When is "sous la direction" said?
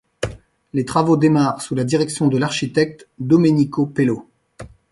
1.61-2.27